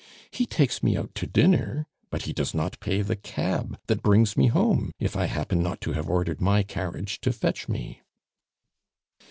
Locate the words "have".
5.93-6.09